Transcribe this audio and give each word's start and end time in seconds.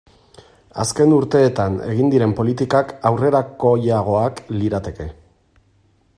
Azken 0.83 1.11
urteetan 1.17 1.77
egin 1.91 2.09
diren 2.15 2.33
politikak 2.39 2.95
aurrerakoiagoak 3.11 4.43
lirateke. 4.57 5.11